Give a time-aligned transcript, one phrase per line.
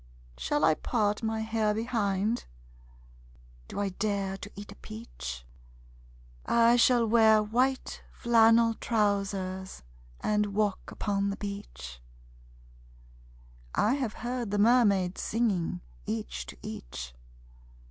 [0.35, 2.45] Shall I part my hair behind?
[3.67, 5.45] Do I dare to eat a peach?
[6.43, 9.83] I shall wear white flannel trousers,
[10.19, 12.01] and walk upon the beach.
[13.75, 17.13] I have heard the mermaids singing, each to each.